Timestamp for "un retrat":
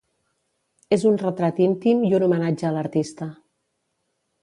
1.09-1.61